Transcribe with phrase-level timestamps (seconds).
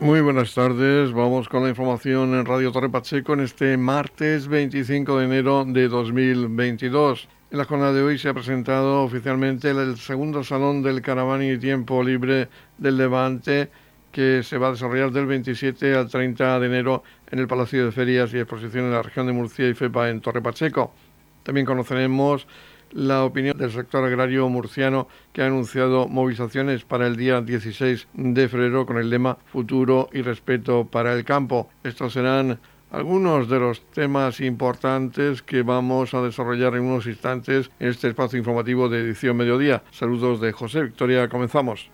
[0.00, 5.18] Muy buenas tardes, vamos con la información en Radio Torre Pacheco en este martes 25
[5.18, 7.28] de enero de 2022.
[7.50, 11.58] En la jornada de hoy se ha presentado oficialmente el segundo Salón del Caravana y
[11.58, 12.48] Tiempo Libre
[12.78, 13.70] del Levante
[14.10, 17.92] que se va a desarrollar del 27 al 30 de enero en el Palacio de
[17.92, 20.94] Ferias y Exposiciones de la región de Murcia y FEPA en Torre Pacheco.
[21.42, 22.46] También conoceremos
[22.92, 28.48] la opinión del sector agrario murciano que ha anunciado movilizaciones para el día 16 de
[28.48, 31.70] febrero con el lema Futuro y Respeto para el Campo.
[31.84, 32.58] Estos serán
[32.90, 38.38] algunos de los temas importantes que vamos a desarrollar en unos instantes en este espacio
[38.38, 39.82] informativo de edición mediodía.
[39.92, 41.88] Saludos de José Victoria, comenzamos.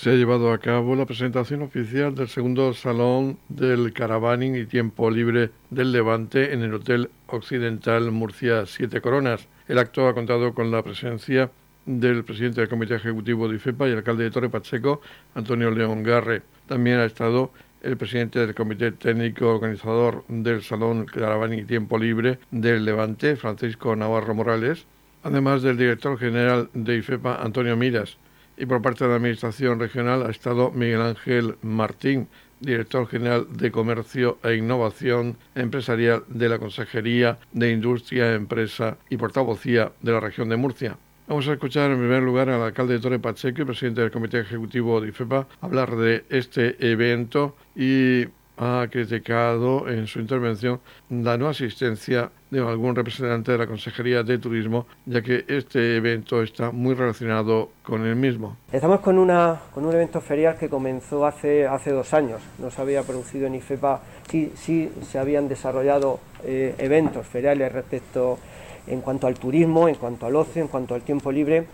[0.00, 5.10] Se ha llevado a cabo la presentación oficial del segundo Salón del Caravaning y Tiempo
[5.10, 9.46] Libre del Levante en el Hotel Occidental Murcia Siete Coronas.
[9.68, 11.50] El acto ha contado con la presencia
[11.84, 15.02] del presidente del Comité Ejecutivo de IFEPA y alcalde de Torre Pacheco,
[15.34, 16.40] Antonio León Garre.
[16.66, 22.38] También ha estado el presidente del Comité Técnico Organizador del Salón Caravaning y Tiempo Libre
[22.50, 24.86] del Levante, Francisco Navarro Morales,
[25.24, 28.16] además del director general de IFEPA, Antonio Miras
[28.56, 32.28] y por parte de la Administración Regional ha estado Miguel Ángel Martín,
[32.60, 39.92] director general de Comercio e Innovación Empresarial de la Consejería de Industria, Empresa y Portavocía
[40.02, 40.96] de la región de Murcia.
[41.26, 45.00] Vamos a escuchar en primer lugar al alcalde de Torre Pacheco presidente del Comité Ejecutivo
[45.00, 48.24] de IFEPA hablar de este evento y
[48.60, 54.36] ha criticado en su intervención la no asistencia de algún representante de la Consejería de
[54.36, 58.58] Turismo, ya que este evento está muy relacionado con el mismo.
[58.70, 62.42] Estamos con, una, con un evento ferial que comenzó hace, dos años.
[62.58, 68.38] No se había producido en IFEPA, sí, sí se habían desarrollado eh, eventos feriales respecto
[68.86, 71.66] en cuanto al turismo, en cuanto al ocio, en cuanto al tiempo libre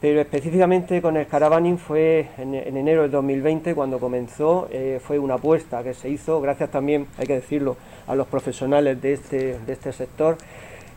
[0.00, 5.34] pero específicamente con el caravaning fue en, enero de 2020 cuando comenzó, eh, fue una
[5.34, 9.72] apuesta que se hizo, gracias también, hay que decirlo, a los profesionales de este, de
[9.72, 10.38] este sector,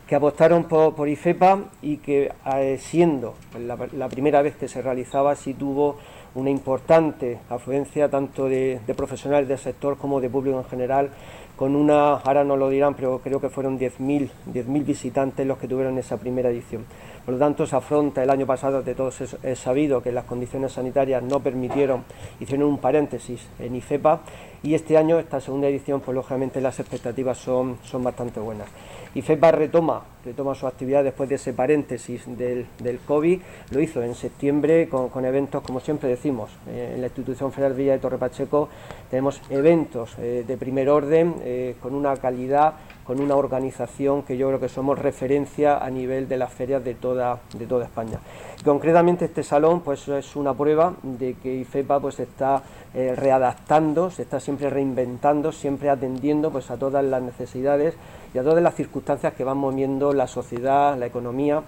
[0.06, 5.54] que apostaron por, IFEPA y que eh, siendo la, primera vez que se realizaba sí
[5.54, 5.98] tuvo
[6.34, 11.10] una importante afluencia tanto de, de profesionales del sector como de público en general
[11.56, 15.68] con una, ahora no lo dirán, pero creo que fueron 10.000 10 visitantes los que
[15.68, 16.84] tuvieron esa primera edición.
[17.24, 20.72] Por lo tanto, se afronta el año pasado, de todos es, sabido que las condiciones
[20.72, 22.04] sanitarias no permitieron,
[22.38, 24.20] hicieron un paréntesis en IFEPA
[24.62, 28.68] y este año, esta segunda edición, pues lógicamente las expectativas son, son bastante buenas.
[29.14, 33.40] IFEPA retoma, retoma su actividad después de ese paréntesis del, del COVID,
[33.70, 37.92] lo hizo en septiembre con, eventos, como siempre decimos, eh, en la institución Federal Villa
[37.92, 38.68] de Torre Pacheco
[39.10, 42.74] tenemos eventos eh, de primer orden eh, con una calidad
[43.04, 46.94] con una organización que yo creo que somos referencia a nivel de las ferias de
[46.94, 48.18] toda, de toda España.
[48.64, 52.62] concretamente este salón pues es una prueba de que IFEPA pues está
[52.94, 57.94] eh, readaptando, se está siempre reinventando, siempre atendiendo pues a todas las necesidades
[58.32, 61.62] y a todas las circunstancias que van moviendo la sociedad, la economía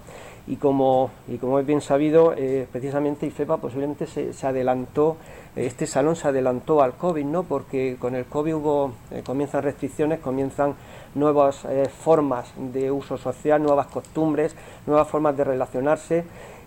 [0.47, 5.17] y como, y como es bien sabido, eh, precisamente IFEPA posiblemente se, adelantó,
[5.55, 7.43] este salón se adelantó al COVID, ¿no?
[7.43, 10.75] porque con el COVID hubo, eh, comienzan restricciones, comienzan
[11.15, 16.25] nuevas eh, formas de uso social, nuevas costumbres, nuevas formas de relacionarse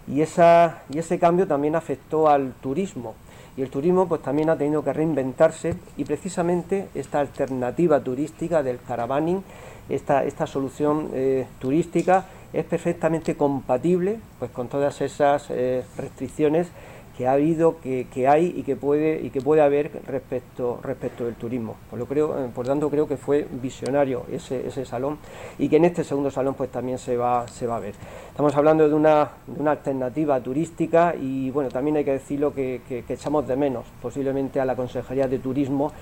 [0.08, 3.14] y, esa, y ese cambio también afectó al turismo.
[3.56, 8.80] Y el turismo pues también ha tenido que reinventarse y precisamente esta alternativa turística del
[8.80, 9.42] caravaning,
[9.88, 16.68] esta, esta solución eh, turística es perfectamente compatible pues con todas esas eh, restricciones
[17.20, 21.34] que ha habido, que, hay y que puede y que puede haber respecto respecto del
[21.34, 21.76] turismo.
[21.91, 25.19] Por lo creo, eh, por tanto creo que fue visionario ese, ese salón
[25.59, 27.92] y que en este segundo salón pues también se va se va a ver.
[28.30, 32.80] Estamos hablando de una, de una alternativa turística y bueno también hay que decirlo que,
[32.88, 35.92] que, echamos de menos posiblemente a la Consejería de Turismo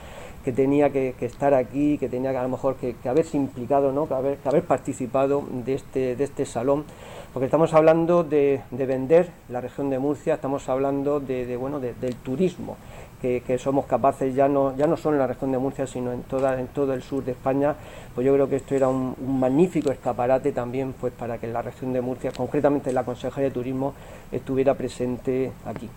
[0.45, 4.07] que tenía que, estar aquí, que tenía que a lo mejor que, haberse implicado, ¿no?
[4.07, 6.84] que, haber, que haber participado de este, de este salón
[7.33, 12.77] porque estamos hablando de, vender la región de Murcia, estamos hablando de, bueno, del turismo,
[13.21, 16.22] que, somos capaces ya no, ya no solo en la región de Murcia, sino en,
[16.22, 17.75] toda, en todo el sur de España,
[18.15, 21.92] pues yo creo que esto era un, magnífico escaparate también pues para que la región
[21.92, 23.95] de Murcia, concretamente la Consejería de Turismo,
[24.33, 25.89] estuviera presente aquí.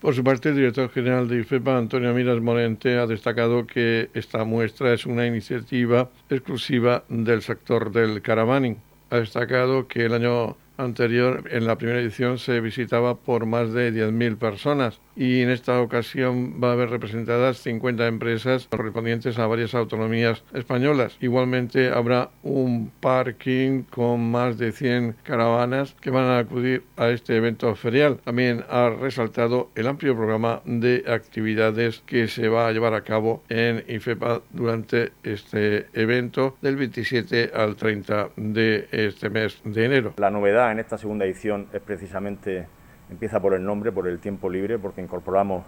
[0.00, 4.44] Por su parte, el director general de IFEPA, Antonio Miras Morente, ha destacado que esta
[4.44, 8.76] muestra es una iniciativa exclusiva del sector del caravaning
[9.10, 13.92] ha destacado que el año anterior, en la primera edición, se visitaba por más de
[13.92, 19.74] 10.000 personas y en esta ocasión va a haber representadas 50 empresas correspondientes a varias
[19.74, 21.16] autonomías españolas.
[21.20, 27.36] Igualmente habrá un parking con más de 100 caravanas que van a acudir a este
[27.36, 28.18] evento ferial.
[28.24, 33.42] También ha resaltado el amplio programa de actividades que se va a llevar a cabo
[33.48, 40.14] en IFEPA durante este evento del 27 al 30 de este mes de enero.
[40.16, 42.66] La novedad en esta segunda edición es precisamente,
[43.10, 45.64] empieza por el nombre, por el tiempo libre, porque incorporamos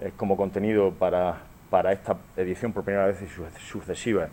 [0.00, 1.38] eh, como contenido para,
[1.68, 4.28] para esta edición por primera vez y sucesiva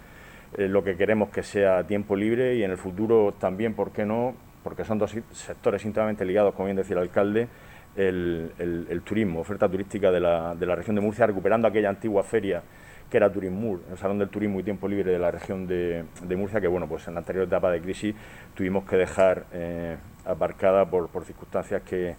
[0.55, 4.05] eh, lo que queremos que sea tiempo libre y en el futuro también, ¿por qué
[4.05, 4.33] no?
[4.63, 7.47] Porque son dos sectores íntimamente ligados, como bien decía el alcalde,
[7.95, 12.61] el, turismo, oferta turística de la, de la, región de Murcia, recuperando aquella antigua feria
[13.09, 16.03] que era Turismur, el Salón del Turismo y Tiempo Libre de la región de,
[16.35, 18.15] Murcia, que bueno, pues en la anterior etapa de crisis
[18.53, 22.15] tuvimos que dejar eh, aparcada por, circunstancias que,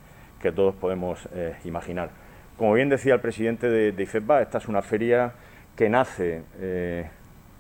[0.55, 2.11] todos podemos eh, imaginar.
[2.57, 5.33] Como bien decía el presidente de, de, IFEPA, esta es una feria
[5.77, 7.09] que nace eh,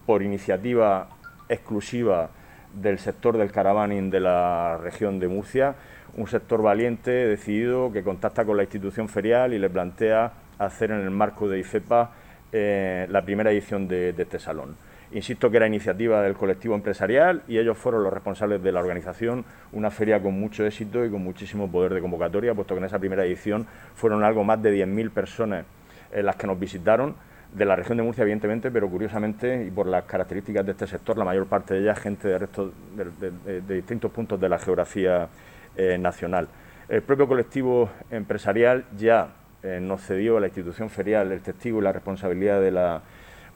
[0.06, 1.08] por iniciativa
[1.48, 2.30] exclusiva
[2.72, 5.74] del sector del caravaning de la región de Murcia,
[6.16, 11.00] un sector valiente, decidido, que contacta con la institución ferial y le plantea hacer en
[11.00, 12.10] el marco de IFEPA
[12.52, 14.76] eh, la primera edición de, este salón.
[15.12, 19.44] Insisto que era iniciativa del colectivo empresarial y ellos fueron los responsables de la organización,
[19.72, 22.98] una feria con mucho éxito y con muchísimo poder de convocatoria, puesto que en esa
[22.98, 25.64] primera edición fueron algo más de 10.000 personas
[26.12, 27.14] eh, las que nos visitaron,
[27.52, 31.16] de la región de Murcia, evidentemente, pero curiosamente, y por las características de este sector,
[31.16, 35.28] la mayor parte de ellas gente de, resto de, distintos puntos de la geografía
[35.76, 36.48] eh, nacional.
[36.88, 39.28] El propio colectivo empresarial ya
[39.62, 43.02] eh, nos cedió a la institución ferial el testigo y la responsabilidad de la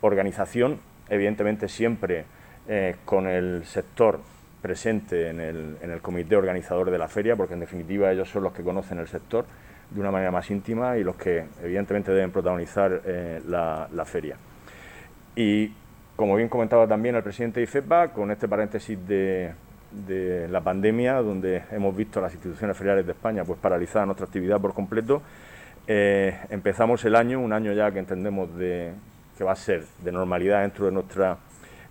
[0.00, 2.24] organización, evidentemente siempre
[2.68, 4.20] eh, con el sector
[4.60, 8.44] presente en el, en el, comité organizador de la feria, porque en definitiva ellos son
[8.44, 9.44] los que conocen el sector
[9.90, 14.36] de una manera más íntima y los que evidentemente deben protagonizar eh, la, feria.
[15.36, 15.72] Y
[16.16, 19.52] como bien comentaba también el presidente de IFEPA, con este paréntesis de,
[19.90, 24.60] de la pandemia, donde hemos visto las instituciones feriales de España pues paralizar nuestra actividad
[24.60, 25.22] por completo,
[25.86, 28.92] eh, empezamos el año, un año ya que entendemos de,
[29.36, 31.38] que va a ser de normalidad dentro de nuestra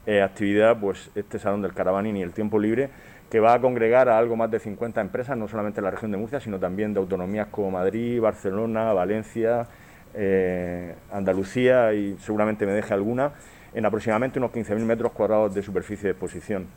[0.05, 2.89] eh, actividad, pues este Salón del Caravaning y el Tiempo Libre,
[3.29, 6.11] que va a congregar a algo más de 50 empresas, no solamente en la región
[6.11, 9.67] de Murcia, sino también de autonomías como Madrid, Barcelona, Valencia,
[10.13, 13.31] eh, Andalucía y seguramente me deje alguna,
[13.73, 16.67] en aproximadamente unos 15.000 metros cuadrados de superficie de exposición.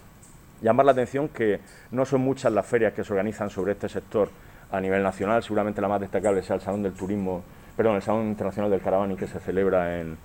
[0.62, 4.28] Llamar la atención que no son muchas las ferias que se organizan sobre este sector
[4.70, 5.42] a nivel nacional.
[5.42, 7.42] Seguramente la más destacable sea el Salón del Turismo,
[7.76, 10.16] perdón, el Salón Internacional del Caravani que se celebra en,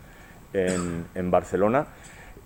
[0.54, 1.88] en, Barcelona.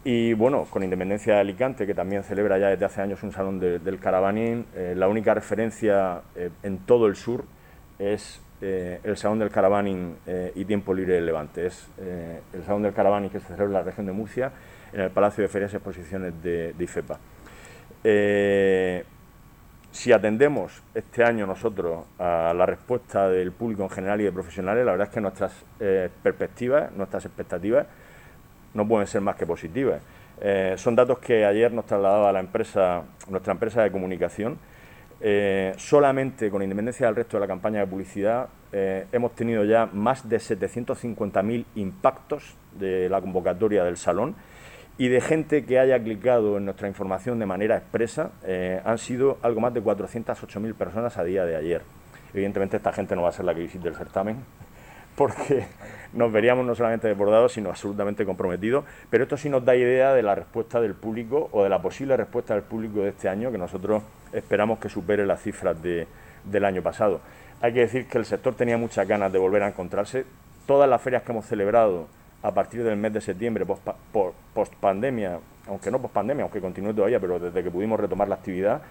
[0.03, 3.59] Y bueno, con independencia de Alicante, que también celebra ya desde hace años un salón
[3.59, 7.45] del caravaning, eh, la única referencia eh, en todo el sur
[7.99, 10.15] es eh, el Salón del Caravaning
[10.55, 11.67] y Tiempo Libre del Levante.
[11.67, 14.51] Es el Salón del Caravaning que se celebra en la región de Murcia,
[14.91, 17.19] en el Palacio de Ferias y Exposiciones de, de IFEPA.
[19.93, 24.83] Si atendemos este año nosotros a la respuesta del público en general y de profesionales,
[24.83, 27.85] la verdad es que nuestras eh, perspectivas, nuestras expectativas
[28.73, 30.01] no pueden ser más que positivas.
[30.41, 34.57] Eh, son datos que ayer nos trasladaba la empresa, nuestra empresa de comunicación.
[35.21, 40.27] Eh, solamente con independencia del resto de la campaña de publicidad hemos tenido ya más
[40.27, 44.35] de 750.000 impactos de la convocatoria del salón
[44.97, 49.37] y de gente que haya clicado en nuestra información de manera expresa eh, han sido
[49.41, 51.81] algo más de 408.000 personas a día de ayer.
[52.33, 54.37] Evidentemente esta gente no va a ser la que visite el certamen
[55.15, 55.65] porque
[56.13, 58.85] nos veríamos no solamente desbordados, sino absolutamente comprometidos.
[59.09, 62.17] Pero esto sí nos da idea de la respuesta del público o de la posible
[62.17, 66.07] respuesta del público de este año, que nosotros esperamos que supere las cifras de,
[66.43, 67.21] del año pasado.
[67.61, 70.25] Hay que decir que el sector tenía muchas ganas de volver a encontrarse.
[70.65, 72.07] Todas las ferias que hemos celebrado
[72.43, 77.19] a partir del mes de septiembre, post, pandemia, aunque no post pandemia, aunque continúe todavía,
[77.19, 78.81] pero desde que pudimos retomar la actividad,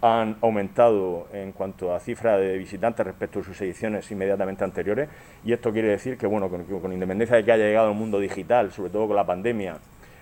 [0.00, 5.08] han aumentado en cuanto a cifra de visitantes respecto a sus ediciones inmediatamente anteriores.
[5.44, 8.72] Y esto quiere decir que, bueno, con, independencia de que haya llegado el mundo digital,
[8.72, 9.76] sobre todo con la pandemia,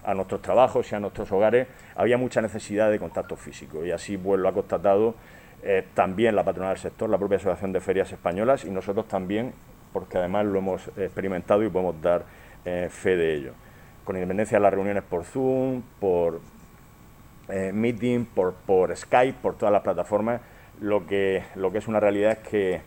[0.05, 3.85] a nuestros trabajos y a nuestros hogares, había mucha necesidad de contacto físico.
[3.85, 5.15] Y así pues, lo ha constatado
[5.63, 9.53] eh, también la patronal del sector, la propia Asociación de Ferias Españolas y nosotros también,
[9.93, 12.25] porque además lo hemos experimentado y podemos dar
[12.65, 13.53] eh, fe de ello.
[14.05, 16.41] Con independencia de las reuniones por Zoom, por
[17.49, 20.41] eh, Meeting, por, por Skype, por todas las plataformas,
[20.81, 22.81] lo que, lo que es una realidad es que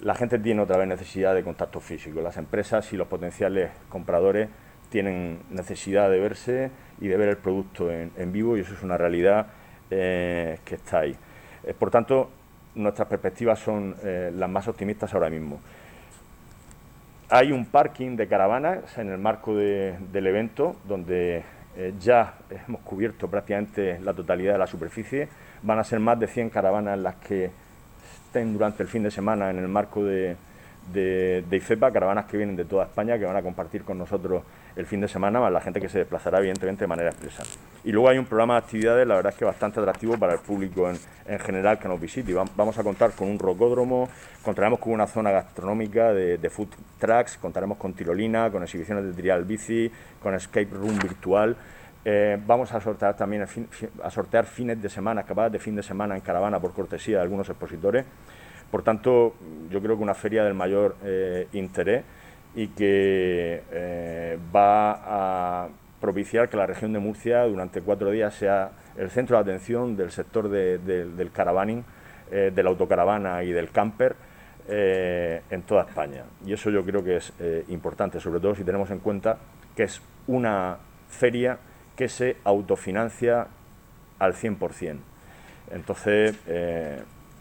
[0.00, 2.20] la gente tiene otra vez necesidad de contacto físico.
[2.20, 4.48] Las empresas y los potenciales compradores
[4.90, 8.96] tienen necesidad de verse y de ver el producto en, vivo y eso es una
[8.96, 9.48] realidad
[9.90, 11.16] eh, que está ahí.
[11.78, 12.30] por tanto,
[12.74, 15.60] nuestras perspectivas son las más optimistas ahora mismo.
[17.34, 21.42] Hay un parking de caravanas en el marco del evento donde
[21.76, 25.28] eh, ya hemos cubierto prácticamente la totalidad de la superficie.
[25.64, 27.50] Van a ser más de 100 caravanas las que
[28.26, 30.36] estén durante el fin de semana en el marco de,
[30.92, 34.42] de, IFEPA, caravanas que vienen de toda España, que van a compartir con nosotros
[34.76, 37.42] el fin de semana, más la gente que se desplazará evidentemente de manera expresa.
[37.84, 40.40] Y luego hay un programa de actividades, la verdad es que bastante atractivo para el
[40.40, 42.34] público en, general que nos visite.
[42.56, 44.08] Vamos a contar con un rocódromo,
[44.42, 49.44] contaremos con una zona gastronómica de, food trucks, contaremos con tirolina, con exhibiciones de trial
[49.44, 49.90] bici,
[50.22, 51.56] con escape room virtual.
[52.06, 53.46] Eh, vamos a sortear también
[54.02, 57.22] a sortear fines de semana, acabadas de fin de semana en caravana por cortesía de
[57.22, 58.04] algunos expositores.
[58.74, 59.34] Por tanto,
[59.70, 62.02] yo creo que una feria del mayor eh, interés
[62.56, 65.68] y que eh, va a
[66.00, 70.10] propiciar que la región de Murcia durante cuatro días sea el centro de atención del
[70.10, 71.84] sector del caravaning,
[72.32, 74.16] eh, de la autocaravana y del camper
[74.66, 76.24] en toda España.
[76.44, 77.32] Y eso yo creo que es
[77.68, 79.38] importante, sobre todo si tenemos en cuenta
[79.76, 80.78] que es una
[81.08, 81.58] feria
[81.94, 83.46] que se autofinancia
[84.18, 84.96] al 100%.
[85.70, 86.36] Entonces,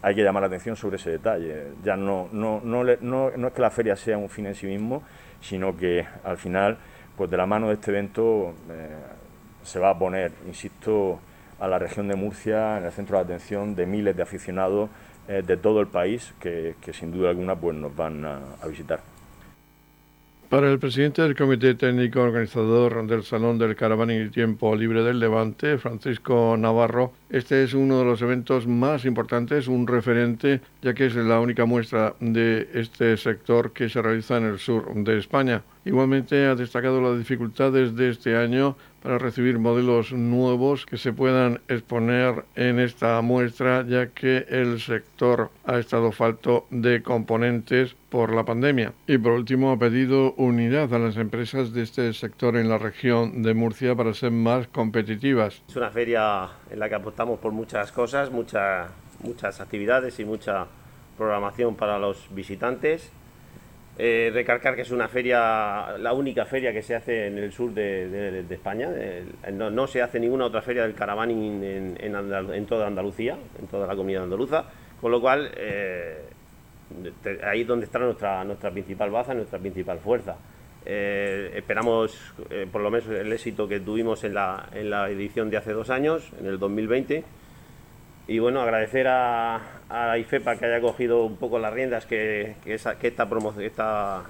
[0.03, 1.69] hay que llamar la atención sobre ese detalle.
[1.83, 5.01] Ya no, no, no, no, es que la feria sea un fin en sí mismo,
[5.41, 6.77] sino que al final,
[7.17, 8.89] pues de la mano de este evento eh,
[9.63, 11.19] se va a poner, insisto,
[11.57, 14.89] a la región de Murcia en el centro de atención de miles de aficionados
[15.29, 19.00] eh, de todo el país que, sin duda alguna pues nos van a visitar.
[20.53, 25.19] Para el presidente del Comité Técnico Organizador del Salón del Caravaning y Tiempo Libre del
[25.19, 31.08] Levante, Francisco Navarro, este es uno de los eventos más importantes, un referente, ya que
[31.08, 35.63] es la única muestra de este sector que se realiza en el sur de España.
[35.84, 41.60] Igualmente ha destacado las dificultades de este año para recibir modelos nuevos que se puedan
[41.68, 48.46] exponer en esta muestra, ya que el sector ha estado falto de componentes por la
[48.46, 48.94] pandemia.
[49.08, 53.44] Y por último, ha pedido unidad a las empresas de este sector en la región
[53.44, 55.63] de Murcia para ser más competitivas.
[55.68, 58.89] Es una feria en la que apostamos por muchas cosas, muchas,
[59.20, 60.68] muchas actividades y mucha
[61.18, 63.12] programación para los visitantes
[63.96, 67.72] eh, recalcar que es una feria, la única feria que se hace en el sur
[67.72, 68.89] de, España.
[69.51, 74.24] no, se hace ninguna otra feria del caravaning en, toda Andalucía, en toda la comunidad
[74.24, 74.65] andaluza.
[75.00, 76.24] Con lo cual, eh,
[77.44, 80.38] ahí es donde está nuestra, nuestra principal baza, nuestra principal fuerza.
[80.86, 82.18] Eh, esperamos,
[82.72, 85.90] por lo menos, el éxito que tuvimos en la, en la edición de hace dos
[85.90, 87.24] años, en el 2020
[88.28, 92.75] y bueno, agradecer a, a IFEPA que haya cogido un poco las riendas, que, que,
[92.75, 94.24] esta, promoción, esta,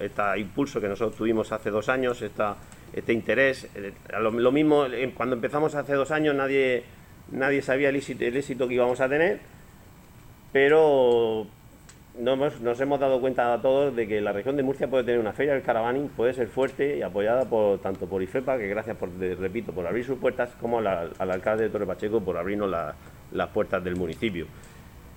[0.00, 2.56] esta, impulso que nosotros tuvimos hace dos años, esta,
[2.92, 3.68] este interés.
[3.74, 4.84] Eh, lo, mismo,
[5.14, 6.84] cuando empezamos hace dos años nadie,
[7.32, 9.40] nadie sabía el éxito que íbamos a tener,
[10.52, 11.46] pero
[12.18, 15.32] nos, hemos dado cuenta a todos de que la región de Murcia puede tener una
[15.32, 19.10] feria del caravaning, puede ser fuerte y apoyada por tanto por IFEPA, que gracias por,
[19.18, 22.70] repito, por abrir sus puertas, como al alcalde de Torre Pacheco por abrirnos
[23.32, 24.46] las puertas del municipio.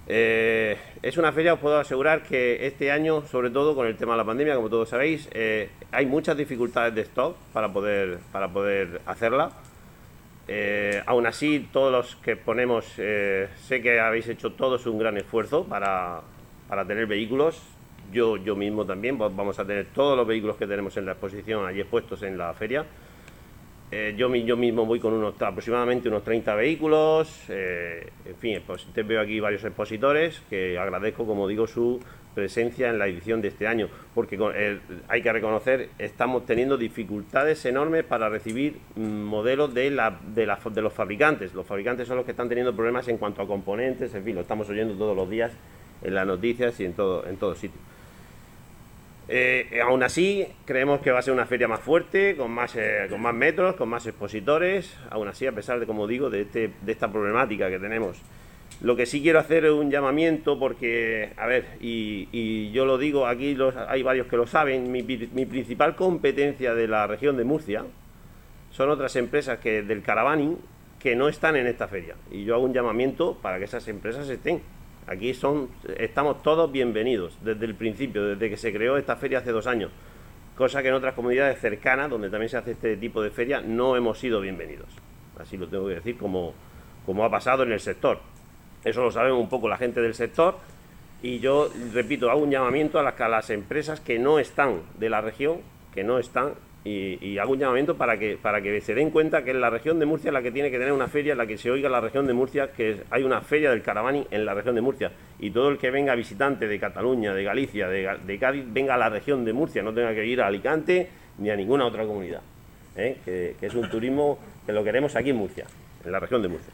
[0.10, 4.14] Eh, es una feria, os puedo asegurar que este año, sobre todo con el tema
[4.14, 8.48] de la pandemia, como todos sabéis, eh, hay muchas dificultades de stock para poder, para
[8.48, 9.52] poder hacerla.
[10.48, 15.66] Eh, aún así, todos los que ponemos, sé que habéis hecho todos un gran esfuerzo
[15.66, 16.22] para,
[16.68, 17.62] para tener vehículos.
[18.12, 21.66] Yo, yo mismo también vamos a tener todos los vehículos que tenemos en la exposición
[21.66, 22.86] allí expuestos en la feria.
[23.90, 27.46] Eh, yo, yo mismo voy con unos aproximadamente unos 30 vehículos.
[27.50, 32.00] Eh, en fin, pues, te veo aquí varios expositores que agradezco, como digo, su
[32.36, 37.66] presencia en la edición de este año, porque eh, hay que reconocer, estamos teniendo dificultades
[37.66, 40.46] enormes para recibir modelos de, la, de
[40.82, 41.56] los fabricantes.
[41.56, 44.42] Los fabricantes son los que están teniendo problemas en cuanto a componentes, en fin, lo
[44.42, 45.52] estamos oyendo todos los días
[46.02, 47.80] en las noticias y en todo, en todo sitio.
[49.30, 53.08] Eh, aún así, creemos que va a ser una feria más fuerte, con más, eh,
[53.10, 54.96] con más metros, con más expositores.
[55.10, 58.22] Aún así, a pesar de, como digo, de, este, de esta problemática que tenemos.
[58.82, 63.26] Lo que sí quiero hacer es un llamamiento porque, a ver, y, yo lo digo,
[63.26, 67.44] aquí los, hay varios que lo saben, mi, mi, principal competencia de la región de
[67.44, 67.86] Murcia
[68.72, 70.58] son otras empresas que del caravaning
[71.00, 72.16] que no están en esta feria.
[72.32, 74.62] Y yo hago un llamamiento para que esas empresas estén
[75.08, 79.52] Aquí son, estamos todos bienvenidos desde el principio, desde que se creó esta feria hace
[79.52, 79.90] dos años.
[80.58, 83.96] Cosa que en otras comunidades cercanas, donde también se hace este tipo de feria, no
[83.96, 84.90] hemos sido bienvenidos.
[85.40, 86.54] Así lo tengo que decir, como,
[87.06, 88.20] como ha pasado en el sector.
[88.84, 90.58] Eso lo saben un poco la gente del sector.
[91.22, 95.10] Y yo, repito, hago un llamamiento a las, a las empresas que no están de
[95.10, 95.62] la región,
[95.94, 96.56] que no están,
[96.88, 100.00] y, hago un llamamiento para que, para que se den cuenta que en la región
[100.00, 102.26] de Murcia la que tiene que tener una feria, la que se oiga la región
[102.26, 105.12] de Murcia, que hay una feria del Caravani en la región de Murcia.
[105.40, 109.10] Y todo el que venga visitante de Cataluña, de Galicia, de, Cádiz, venga a la
[109.10, 112.42] región de Murcia, no tenga que ir a Alicante ni a ninguna otra comunidad.
[112.96, 113.18] ¿eh?
[113.24, 115.66] Que, es un turismo que lo queremos aquí en Murcia,
[116.06, 116.74] en la región de Murcia.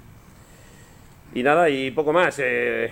[1.34, 2.40] Y nada, y poco más.
[2.40, 2.90] Eh,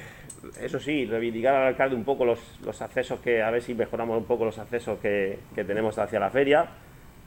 [0.60, 4.26] eso sí, reivindicar al alcalde un poco los, accesos que, a ver si mejoramos un
[4.26, 6.68] poco los accesos que tenemos hacia la feria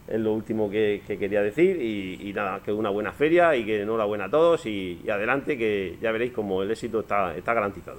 [0.08, 4.26] es lo último que, quería decir y, nada, que una buena feria y que enhorabuena
[4.26, 7.98] a todos y, adelante que ya veréis como el éxito está, está garantizado.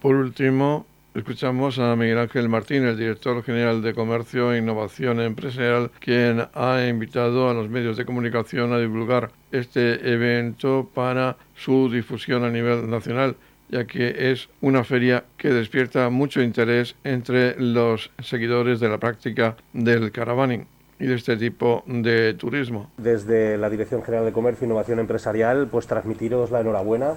[0.00, 5.90] Por último, escuchamos a Miguel Ángel Martín, el director general de Comercio e Innovación Empresarial,
[6.00, 12.44] quien ha invitado a los medios de comunicación a divulgar este evento para su difusión
[12.44, 13.36] a nivel nacional
[13.68, 19.56] ya que es una feria que despierta mucho interés entre los seguidores de la práctica
[19.72, 20.66] del caravaning
[20.98, 22.90] y de este tipo de turismo.
[22.96, 27.14] Desde la Dirección General de Comercio e Innovación Empresarial, pues transmitiros la enhorabuena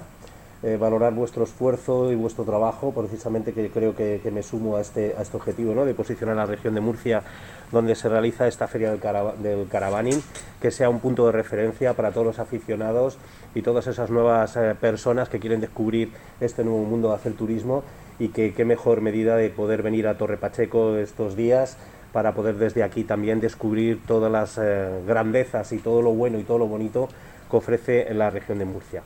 [0.62, 5.14] eh, valorar vuestro esfuerzo y vuestro trabajo, precisamente que creo que, me sumo a este,
[5.18, 5.86] a este objetivo ¿no?
[5.86, 7.22] de posicionar la región de Murcia
[7.72, 9.00] donde se realiza esta feria del,
[9.42, 10.22] del caravaning,
[10.60, 13.16] que sea un punto de referencia para todos los aficionados
[13.54, 17.82] y todas esas nuevas eh, personas que quieren descubrir este nuevo mundo de hacer turismo
[18.18, 21.78] y que qué mejor medida de poder venir a Torre Pacheco estos días
[22.12, 26.42] para poder desde aquí también descubrir todas las eh, grandezas y todo lo bueno y
[26.42, 27.08] todo lo bonito
[27.50, 29.02] que ofrece la región de Murcia.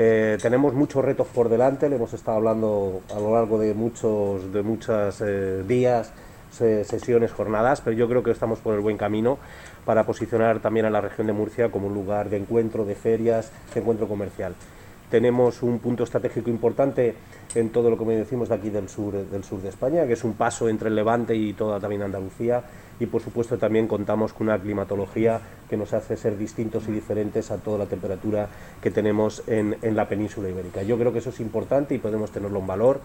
[0.00, 4.52] Eh, tenemos muchos retos por delante, le hemos estado hablando a lo largo de muchos
[4.52, 6.12] de muchos eh, días,
[6.52, 9.38] sesiones, jornadas, pero yo creo que estamos por el buen camino
[9.84, 13.50] para posicionar también a la región de Murcia como un lugar de encuentro, de ferias,
[13.74, 14.54] de encuentro comercial.
[15.10, 17.16] Tenemos un punto estratégico importante
[17.56, 20.12] en todo lo que me decimos de aquí del sur, del sur de España, que
[20.12, 22.62] es un paso entre el Levante y toda también Andalucía
[23.00, 27.50] y por supuesto también contamos con una climatología que nos hace ser distintos y diferentes
[27.50, 28.48] a toda la temperatura
[28.82, 30.82] que tenemos en, la península ibérica.
[30.82, 33.00] Yo creo que eso es importante y podemos tenerlo en valor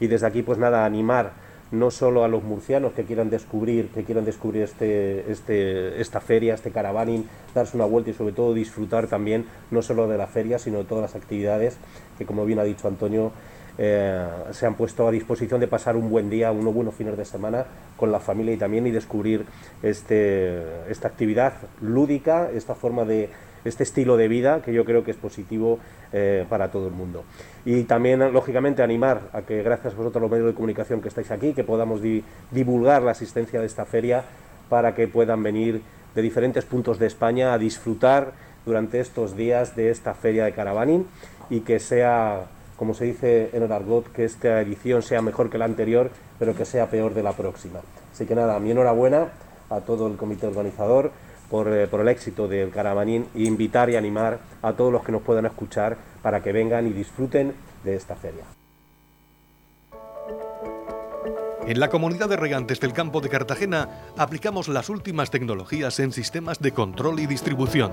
[0.00, 1.32] y desde aquí pues nada, animar
[1.70, 6.54] no solo a los murcianos que quieran descubrir, que quieran descubrir este, este, esta feria,
[6.54, 10.58] este caravaning, darse una vuelta y sobre todo disfrutar también no solo de la feria,
[10.58, 11.78] sino de todas las actividades
[12.18, 13.32] que como bien ha dicho Antonio,
[13.78, 17.24] eh, se han puesto a disposición de pasar un buen día, unos buenos fines de
[17.24, 17.64] semana
[17.96, 19.44] con la familia y también y descubrir
[19.82, 23.30] este, esta actividad lúdica, esta forma de
[23.64, 25.78] este estilo de vida que yo creo que es positivo
[26.12, 27.24] eh, para todo el mundo.
[27.64, 31.30] Y también, lógicamente, animar a que gracias a vosotros los medios de comunicación que estáis
[31.30, 32.00] aquí, que podamos
[32.50, 34.24] divulgar la asistencia de esta feria
[34.68, 35.82] para que puedan venir
[36.14, 38.32] de diferentes puntos de España a disfrutar
[38.66, 41.06] durante estos días de esta feria de caravaning
[41.50, 45.58] y que sea como se dice en el argot, que esta edición sea mejor que
[45.58, 47.80] la anterior, pero que sea peor de la próxima.
[48.12, 49.28] Así que nada, mi enhorabuena
[49.70, 51.10] a todo el comité organizador
[51.50, 55.12] por, eh, por el éxito del Caravanín e invitar y animar a todos los que
[55.12, 57.54] nos puedan escuchar para que vengan y disfruten
[57.84, 58.44] de esta feria.
[61.66, 66.58] En la comunidad de regantes del campo de Cartagena aplicamos las últimas tecnologías en sistemas
[66.60, 67.92] de control y distribución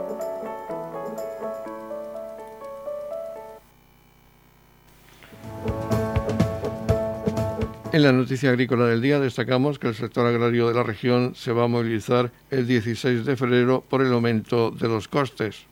[7.93, 11.51] En la noticia agrícola del día destacamos que el sector agrario de la región se
[11.51, 15.65] va a movilizar el 16 de febrero por el aumento de los costes.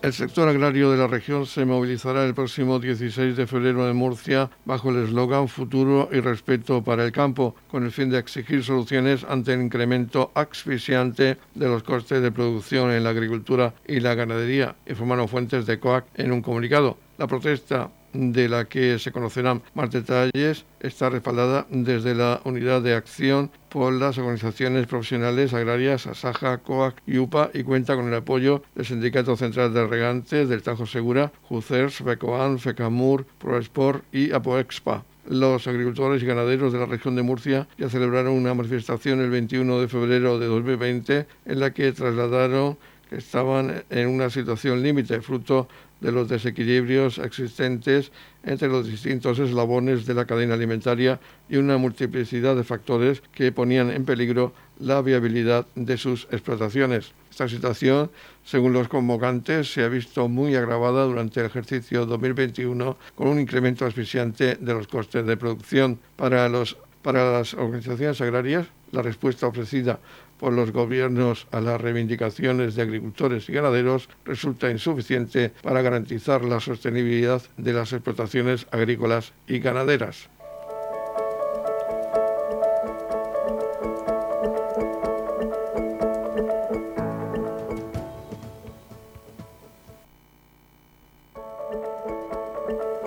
[0.00, 4.48] El sector agrario de la región se movilizará el próximo 16 de febrero en Murcia
[4.64, 9.22] bajo el eslogan Futuro y Respeto para el Campo, con el fin de exigir soluciones
[9.28, 14.76] ante el incremento asfixiante de los costes de producción en la agricultura y la ganadería,
[14.86, 16.96] informaron fuentes de COAC en un comunicado.
[17.18, 22.94] La protesta de la que se conocerán más detalles, está respaldada desde la Unidad de
[22.94, 28.64] Acción por las organizaciones profesionales agrarias ASAJA, COAC y UPA y cuenta con el apoyo
[28.74, 35.04] del Sindicato Central de Regantes, del Tajo Segura, JUCERS, FECOAN, FECAMUR, ProEsport y APOEXPA.
[35.28, 39.80] Los agricultores y ganaderos de la región de Murcia ya celebraron una manifestación el 21
[39.80, 42.78] de febrero de 2020 en la que trasladaron
[43.08, 45.68] que estaban en una situación límite, fruto
[46.00, 48.12] de los desequilibrios existentes
[48.44, 53.90] entre los distintos eslabones de la cadena alimentaria y una multiplicidad de factores que ponían
[53.90, 57.12] en peligro la viabilidad de sus explotaciones.
[57.30, 58.10] Esta situación,
[58.44, 63.86] según los convocantes, se ha visto muy agravada durante el ejercicio 2021 con un incremento
[63.86, 65.98] asfixiante de los costes de producción.
[66.16, 69.98] Para, los, para las organizaciones agrarias, la respuesta ofrecida
[70.38, 76.60] por los gobiernos a las reivindicaciones de agricultores y ganaderos resulta insuficiente para garantizar la
[76.60, 80.28] sostenibilidad de las explotaciones agrícolas y ganaderas.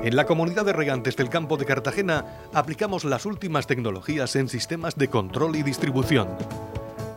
[0.04, 4.96] En la comunidad de regantes del campo de Cartagena aplicamos las últimas tecnologías en sistemas
[4.96, 6.28] de control y distribución,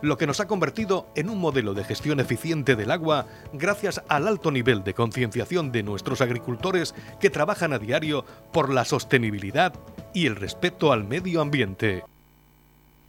[0.05, 4.29] lo que nos ha convertido en un modelo de gestión eficiente del agua gracias al
[4.29, 9.73] alto nivel de concienciación de nuestros agricultores que trabajan a diario por la sostenibilidad
[10.13, 12.05] y el respeto al medio ambiente.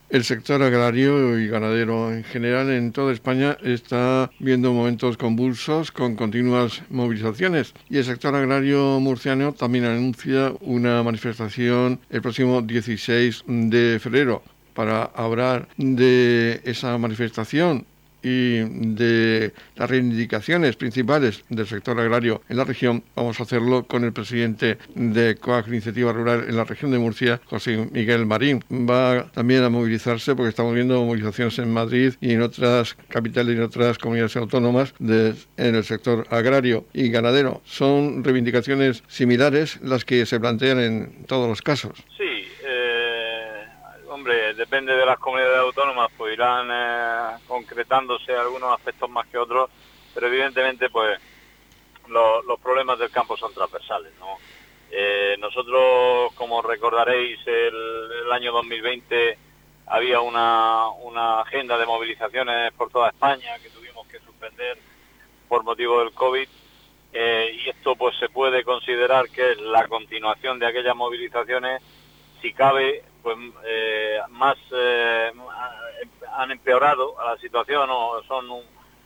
[0.08, 6.16] El sector agrario y ganadero en general en toda España está viendo momentos convulsos con
[6.16, 14.00] continuas movilizaciones y el sector agrario murciano también anuncia una manifestación el próximo 16 de
[14.00, 14.44] febrero
[14.76, 17.86] para hablar de esa manifestación
[18.26, 18.64] y
[18.96, 24.14] de las reivindicaciones principales del sector agrario en la región, vamos a hacerlo con el
[24.14, 28.64] presidente de COAC Iniciativa Rural en la región de Murcia, José Miguel Marín.
[28.72, 33.58] Va también a movilizarse porque estamos viendo movilizaciones en Madrid y en otras capitales y
[33.60, 37.62] en otras comunidades autónomas en el sector agrario y ganadero.
[37.64, 42.04] Son reivindicaciones similares las que se plantean en todos los casos.
[42.18, 42.24] Sí,
[44.26, 49.70] Depende de las comunidades autónomas, pues irán eh, concretándose algunos aspectos más que otros,
[50.16, 51.20] pero evidentemente pues
[52.08, 54.38] los problemas del campo son transversales, ¿no?
[54.90, 59.38] Eh, nosotros, como recordaréis, el, año 2020
[59.88, 64.80] había una, agenda de movilizaciones por toda España que tuvimos que suspender
[65.48, 66.48] por motivo del COVID
[67.14, 71.82] eh, y esto pues se puede considerar que es la continuación de aquellas movilizaciones,
[72.42, 73.38] si cabe, pues
[74.30, 75.32] más eh,
[76.38, 78.46] han empeorado a la situación o son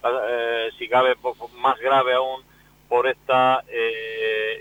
[0.03, 1.15] eh, si cabe
[1.62, 2.43] más grave aún
[2.89, 3.63] por esta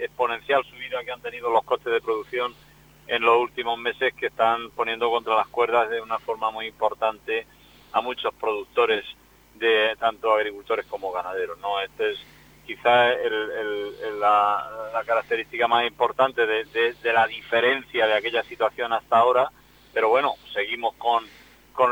[0.00, 2.54] exponencial subida que han tenido los costes de producción
[3.08, 7.44] en los últimos meses que están poniendo contra las cuerdas de una forma muy importante
[7.90, 9.04] a muchos productores
[9.56, 12.18] de tanto agricultores como ganaderos no este es
[12.68, 13.16] quizás
[14.20, 19.50] la, característica más importante de, la diferencia de aquella situación hasta ahora,
[19.94, 21.24] pero bueno, seguimos con,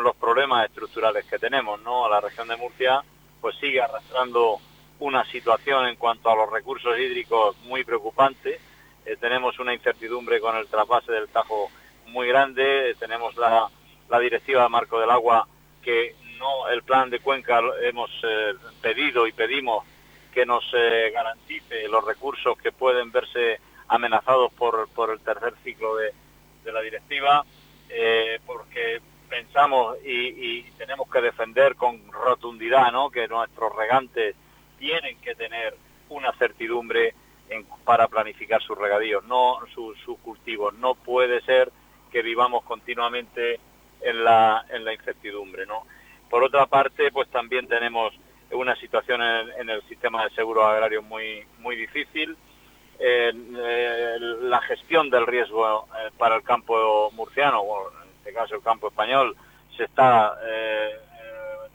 [0.04, 2.08] los problemas estructurales que tenemos, ¿no?
[2.10, 3.02] La región de Murcia
[3.40, 4.58] pues sigue arrastrando
[4.98, 8.60] una situación en cuanto a los recursos hídricos muy preocupante,
[9.06, 11.70] eh, tenemos una incertidumbre con el trasvase del Tajo
[12.08, 13.70] muy grande, tenemos la,
[14.10, 15.46] la directiva de marco del agua
[15.82, 19.84] que no el plan de cuenca hemos eh, pedido y pedimos
[20.37, 25.96] que nos eh, garantice los recursos que pueden verse amenazados por, por el tercer ciclo
[25.96, 26.12] de,
[26.70, 27.42] la directiva,
[27.88, 33.09] eh, porque pensamos y, tenemos que defender con rotundidad ¿no?
[33.09, 34.37] que nuestros regantes
[34.79, 35.75] tienen que tener
[36.11, 37.14] una certidumbre
[37.85, 40.75] para planificar sus regadíos, no sus, cultivos.
[40.75, 41.72] No puede ser
[42.12, 43.59] que vivamos continuamente
[44.03, 45.64] en la, en la incertidumbre.
[45.64, 45.87] ¿no?
[46.29, 48.12] Por otra parte, pues también tenemos
[48.52, 52.37] una situación en, el sistema de seguros agrarios muy, muy difícil.
[52.98, 53.32] Eh,
[54.42, 58.88] la gestión del riesgo eh, para el campo murciano, o en este caso el campo
[58.88, 59.37] español,
[59.76, 60.96] se está eh,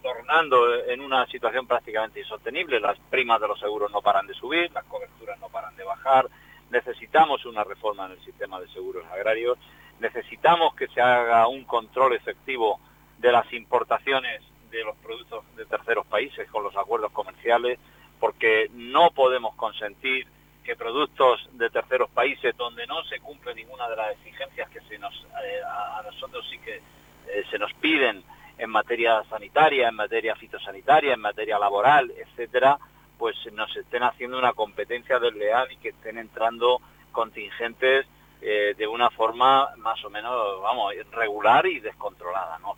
[0.02, 2.80] tornando en una situación prácticamente insostenible.
[2.80, 6.28] Las primas de los seguros no paran de subir, las coberturas no paran de bajar.
[6.72, 9.58] Necesitamos una reforma en el sistema de seguros agrarios.
[10.00, 12.80] Necesitamos que se haga un control efectivo
[13.20, 17.80] de las importaciones de los productos de terceros países con los acuerdos comerciales,
[18.20, 20.28] porque no podemos consentir
[20.64, 24.98] que productos de terceros países donde no se cumple ninguna de las exigencias que se
[25.00, 28.24] nos eh, a nosotros sí que eh, se nos piden
[28.58, 32.78] en materia sanitaria, en materia fitosanitaria, en materia laboral, etcétera,
[33.18, 36.80] pues nos estén haciendo una competencia desleal y que estén entrando
[37.12, 38.06] contingentes
[38.42, 42.76] eh, de una forma más o menos, vamos, regular y descontrolada, ¿no?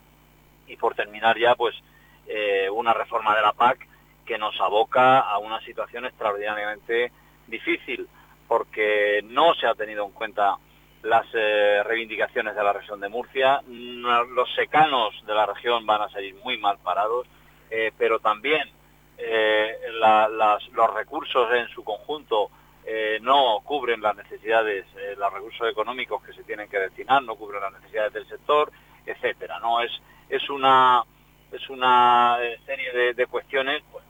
[0.67, 1.75] Y por terminar ya pues
[2.27, 3.87] eh, una reforma de la PAC
[4.25, 7.11] que nos aboca a una situación extraordinariamente
[7.47, 8.07] difícil
[8.47, 10.55] porque no se ha tenido en cuenta
[11.01, 16.09] las eh, reivindicaciones de la región de Murcia, los secanos de la región van a
[16.09, 17.27] salir muy mal parados,
[17.69, 18.69] eh, pero también
[20.75, 22.49] los recursos en su conjunto
[23.21, 24.85] no cubren las necesidades,
[25.17, 28.71] los recursos económicos que se tienen que destinar, no cubren las necesidades del sector,
[29.05, 29.59] etcétera.
[29.59, 29.91] No es
[30.35, 31.03] es una
[31.51, 34.03] es una serie de, cuestiones pues,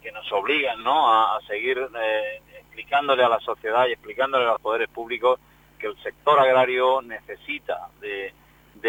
[0.00, 1.12] que, nos obligan ¿no?
[1.12, 1.86] a, seguir
[2.56, 5.38] explicándole a la sociedad y explicándole a los poderes públicos
[5.78, 8.32] que el sector agrario necesita de,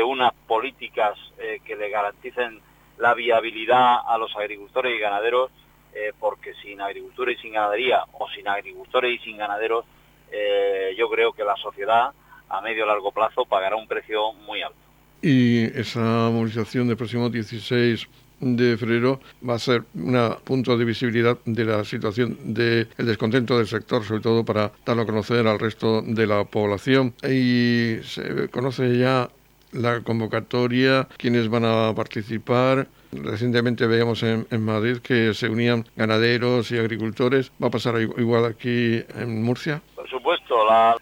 [0.03, 1.17] unas políticas
[1.65, 2.61] que le garanticen
[2.99, 5.51] la viabilidad a los agricultores y ganaderos
[5.93, 9.85] eh, porque sin agricultura y sin ganadería, o sin agricultores y sin ganaderos,
[10.31, 12.13] eh, yo creo que la sociedad
[12.47, 14.88] a medio y largo plazo pagará un precio muy alto.
[15.21, 18.07] Y esa movilización del próximo 16
[18.41, 23.67] de febrero va a ser un punto de visibilidad de la situación del descontento del
[23.67, 27.13] sector, sobre todo para darlo a conocer al resto de la población.
[27.23, 29.29] Y se conoce ya
[29.71, 36.77] la convocatoria, quiénes van a participar, Recientemente veíamos en, Madrid que se unían ganaderos y
[36.77, 37.51] agricultores.
[37.61, 39.81] ¿Va a pasar igual aquí en Murcia?
[39.95, 40.95] Por supuesto, la,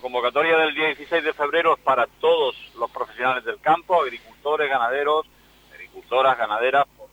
[0.00, 5.26] convocatoria del día 16 de febrero es para todos los profesionales del campo, agricultores, ganaderos,
[5.72, 7.08] agricultoras, ganaderas, por,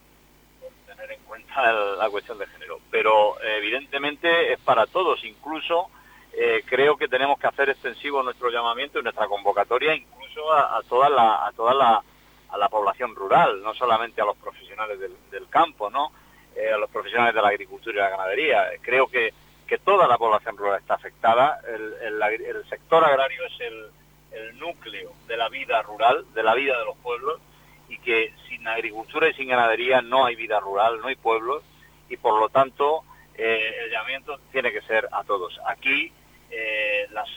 [0.86, 2.80] tener en cuenta la cuestión de género.
[2.92, 5.90] Pero evidentemente es para todos, incluso
[6.34, 11.10] eh, creo que tenemos que hacer extensivo nuestro llamamiento y nuestra convocatoria incluso a, toda
[11.10, 11.46] la...
[11.46, 12.04] A toda la
[12.50, 16.12] a la población rural, no solamente a los profesionales del, campo, ¿no?
[16.56, 18.66] Eh, a los profesionales de la agricultura y la ganadería.
[18.82, 19.34] Creo que,
[19.68, 21.60] que toda la población rural está afectada.
[21.68, 23.90] El, el, sector agrario es el,
[24.32, 27.40] el, núcleo de la vida rural, de la vida de los pueblos,
[27.88, 31.64] y que sin agricultura y sin ganadería no hay vida rural, no hay pueblos,
[32.10, 33.04] y por lo tanto
[33.36, 35.60] eh, el llamamiento tiene que ser a todos.
[35.68, 36.12] Aquí
[36.52, 37.30] eh, las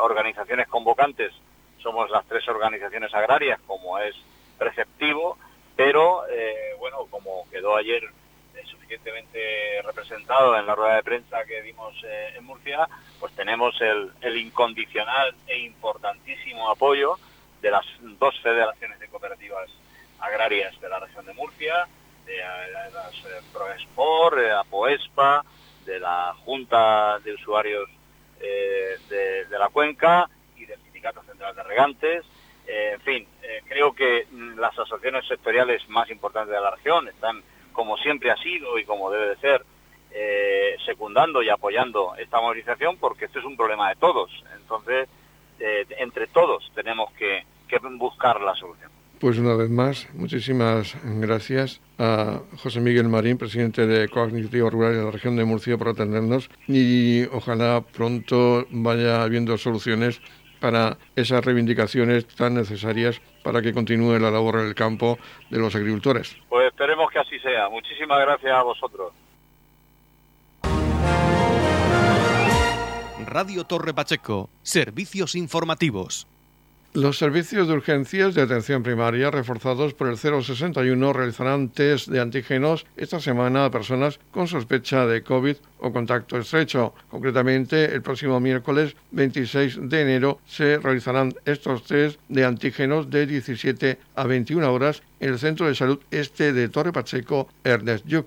[0.00, 1.32] organizaciones convocantes.
[1.82, 4.14] Somos las tres organizaciones agrarias, como es
[4.58, 5.38] preceptivo,
[5.80, 11.62] pero eh, bueno, como quedó ayer eh, suficientemente representado en la rueda de prensa que
[11.62, 12.86] dimos eh, en Murcia,
[13.18, 17.18] pues tenemos el, incondicional e importantísimo apoyo
[17.62, 17.86] de las
[18.18, 19.70] dos federaciones de cooperativas
[20.18, 21.86] agrarias de la región de Murcia,
[22.26, 22.36] de,
[22.92, 25.44] las Proespor, de APOESPA,
[25.86, 27.88] de la Junta de Usuarios
[28.40, 32.24] de, de la Cuenca y del Sindicato Central de Regantes,
[32.70, 37.42] eh, en fin, eh, creo que las asociaciones sectoriales más importantes de la región están,
[37.72, 39.64] como siempre ha sido y como debe de ser,
[40.12, 44.30] eh, secundando y apoyando esta movilización porque esto es un problema de todos.
[44.54, 45.08] Entonces,
[45.58, 47.44] entre todos tenemos que,
[47.98, 48.90] buscar la solución.
[49.20, 55.04] Pues una vez más, muchísimas gracias a José Miguel Marín, presidente de Cognitivo Rural de
[55.04, 60.22] la región de Murcia, por atendernos y ojalá pronto vaya habiendo soluciones
[60.58, 65.18] para esas reivindicaciones tan necesarias para que continúe la labor en el campo
[65.50, 66.34] de los agricultores.
[66.48, 67.68] Pues esperemos que así sea.
[67.68, 69.12] Muchísimas gracias a vosotros.
[73.26, 76.26] Radio Torre Pacheco, servicios informativos.
[76.92, 82.84] Los servicios de urgencias de atención primaria reforzados por el 061 realizarán test de antígenos
[82.96, 86.92] esta semana a personas con sospecha de COVID o contacto estrecho.
[87.08, 93.96] Concretamente, el próximo miércoles 26 de enero se realizarán estos test de antígenos de 17
[94.16, 98.26] a 21 horas en el Centro de Salud Este de Torre Pacheco, Ernest Yuc.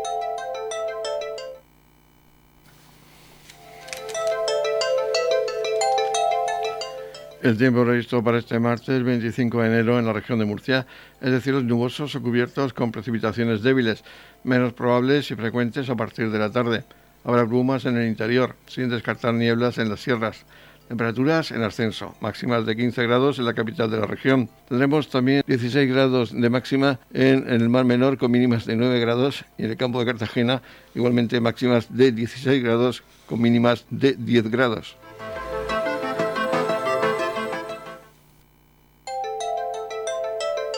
[7.41, 10.85] El tiempo previsto para este martes 25 de enero en la región de Murcia
[11.19, 14.03] es decir, los nubosos o cubiertos con precipitaciones débiles,
[14.43, 16.83] menos probables y frecuentes a partir de la tarde.
[17.23, 20.45] Habrá brumas en el interior, sin descartar nieblas en las sierras.
[20.87, 24.47] Temperaturas en ascenso, máximas de 15 grados en la capital de la región.
[24.69, 28.99] Tendremos también 16 grados de máxima en, en el Mar Menor con mínimas de 9
[28.99, 30.61] grados y en el campo de Cartagena
[30.93, 34.95] igualmente máximas de 16 grados con mínimas de 10 grados.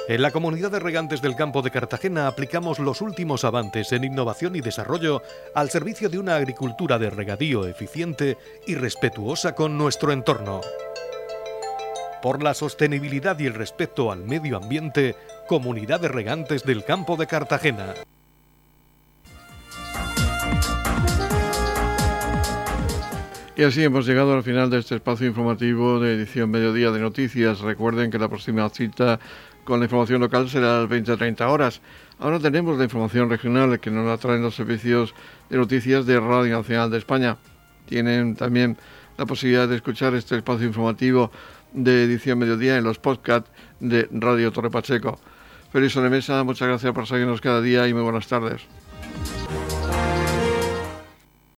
[0.10, 4.54] En la comunidad de regantes del campo de Cartagena aplicamos los últimos avances en innovación
[4.58, 5.22] y desarrollo
[5.56, 8.38] al servicio de una agricultura de regadío eficiente
[8.68, 10.60] y respetuosa con nuestro entorno.
[12.22, 15.16] Por la sostenibilidad y el respeto al medio ambiente,
[15.48, 17.94] Comunidad de Regantes del Campo de Cartagena.
[23.56, 27.60] Y así hemos llegado al final de este espacio informativo de edición Mediodía de Noticias.
[27.60, 29.20] Recuerden que la próxima cita
[29.64, 31.82] con la información local será a las 20-30 horas.
[32.20, 35.14] Ahora tenemos la información regional que nos la traen los servicios
[35.50, 37.38] de noticias de Radio Nacional de España.
[37.86, 38.78] Tienen también
[39.18, 41.32] la posibilidad de escuchar este espacio informativo
[41.74, 43.50] de edición mediodía en los podcasts
[43.80, 45.20] de Radio Torre Pacheco.
[45.72, 48.62] Feliz mesa, muchas gracias por seguirnos cada día y muy buenas tardes.